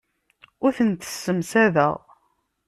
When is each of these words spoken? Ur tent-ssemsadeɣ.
Ur 0.63 0.71
tent-ssemsadeɣ. 0.77 1.93